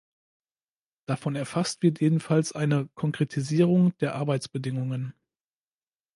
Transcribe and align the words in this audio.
Davon 1.05 1.35
erfasst 1.35 1.83
wird 1.83 2.01
jedenfalls 2.01 2.53
eine 2.53 2.87
Konkretisierung 2.95 3.95
der 3.99 4.15
Arbeitsbedingungen. 4.15 5.13